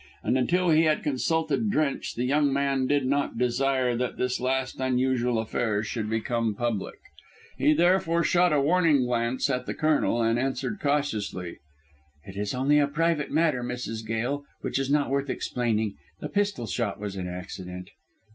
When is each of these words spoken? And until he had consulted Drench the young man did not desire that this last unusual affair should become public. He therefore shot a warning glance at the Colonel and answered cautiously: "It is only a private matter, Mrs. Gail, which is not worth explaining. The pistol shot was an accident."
And 0.23 0.35
until 0.35 0.71
he 0.71 0.85
had 0.85 1.03
consulted 1.03 1.69
Drench 1.69 2.15
the 2.15 2.23
young 2.25 2.51
man 2.51 2.87
did 2.87 3.05
not 3.05 3.37
desire 3.37 3.95
that 3.95 4.17
this 4.17 4.39
last 4.39 4.79
unusual 4.79 5.37
affair 5.37 5.83
should 5.83 6.09
become 6.09 6.55
public. 6.55 6.97
He 7.55 7.73
therefore 7.73 8.23
shot 8.23 8.51
a 8.51 8.59
warning 8.59 9.05
glance 9.05 9.47
at 9.47 9.67
the 9.67 9.75
Colonel 9.75 10.23
and 10.23 10.39
answered 10.39 10.79
cautiously: 10.81 11.59
"It 12.25 12.35
is 12.35 12.55
only 12.55 12.79
a 12.79 12.87
private 12.87 13.29
matter, 13.29 13.63
Mrs. 13.63 14.03
Gail, 14.03 14.43
which 14.61 14.79
is 14.79 14.89
not 14.89 15.11
worth 15.11 15.29
explaining. 15.29 15.93
The 16.19 16.29
pistol 16.29 16.65
shot 16.65 16.99
was 16.99 17.15
an 17.15 17.27
accident." 17.27 17.91